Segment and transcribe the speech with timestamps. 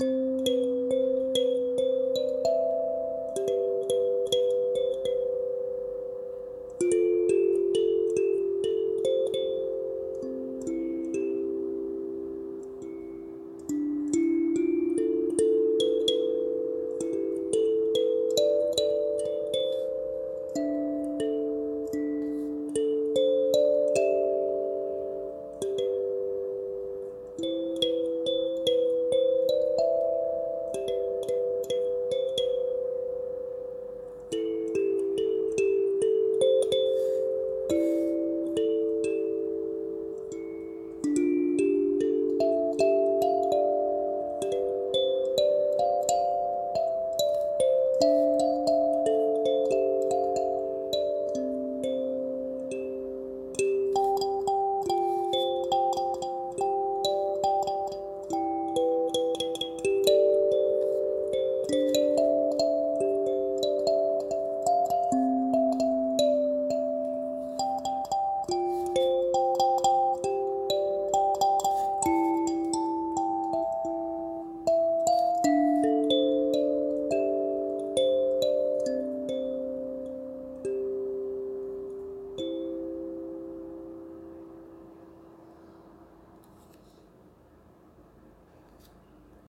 [0.00, 0.53] 了。